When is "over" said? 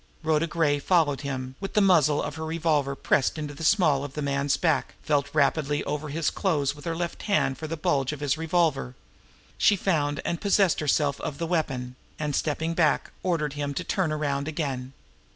5.83-6.09